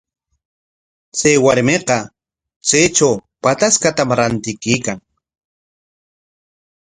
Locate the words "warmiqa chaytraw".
1.45-3.15